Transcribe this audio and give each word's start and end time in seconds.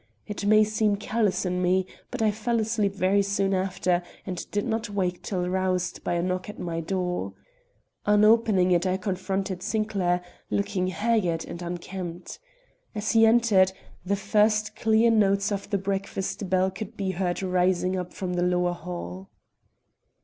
It 0.25 0.47
may 0.47 0.63
seem 0.63 0.95
callous 0.95 1.45
in 1.45 1.61
me, 1.61 1.85
but 2.09 2.23
I 2.23 2.31
fell 2.31 2.59
asleep 2.59 2.95
very 2.95 3.21
soon 3.21 3.53
after, 3.53 4.01
and 4.25 4.49
did 4.49 4.65
not 4.65 4.89
wake 4.89 5.21
till 5.21 5.47
roused 5.47 6.03
by 6.03 6.15
a 6.15 6.23
knock 6.23 6.49
at 6.49 6.57
my 6.57 6.79
door. 6.81 7.35
On 8.07 8.25
opening 8.25 8.71
it 8.71 8.87
I 8.87 8.97
confronted 8.97 9.61
Sinclair, 9.61 10.23
looking 10.49 10.87
haggard 10.87 11.45
and 11.45 11.61
unkempt. 11.61 12.39
As 12.95 13.11
he 13.11 13.27
entered, 13.27 13.73
the 14.03 14.15
first 14.15 14.75
clear 14.75 15.11
notes 15.11 15.51
of 15.51 15.69
the 15.69 15.77
breakfast 15.77 16.49
bell 16.49 16.71
could 16.71 16.97
be 16.97 17.11
heard 17.11 17.43
rising 17.43 17.95
up 17.95 18.11
from 18.11 18.33
the 18.33 18.41
lower 18.41 18.73
hall. 18.73 19.29